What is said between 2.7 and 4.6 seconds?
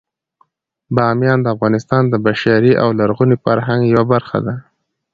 او لرغوني فرهنګ یوه برخه ده.